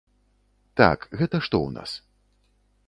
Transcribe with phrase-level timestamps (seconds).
[0.81, 1.91] Так, гэта што ў нас.